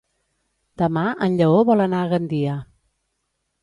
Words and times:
Demà 0.83 1.03
en 1.27 1.37
Lleó 1.43 1.61
vol 1.73 1.87
anar 1.89 2.03
a 2.03 2.11
Gandia. 2.17 2.61